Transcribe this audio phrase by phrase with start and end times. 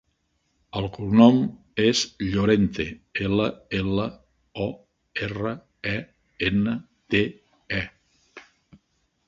[0.79, 1.35] El cognom
[1.89, 2.87] és Llorente:
[3.27, 3.47] ela,
[3.81, 4.07] ela,
[4.67, 4.69] o,
[5.29, 5.55] erra,
[5.95, 5.97] e,
[6.51, 6.77] ena,
[7.17, 7.25] te,
[7.83, 7.85] e.